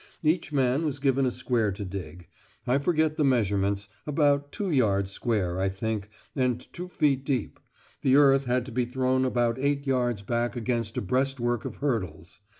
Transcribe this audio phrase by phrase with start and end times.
[0.23, 2.27] Each man was given a square to dig.
[2.65, 7.59] I forget the measurements; about two yards square, I think, and two feet deep.
[8.01, 12.39] The earth had to be thrown about eight yards back against a breastwork of hurdles.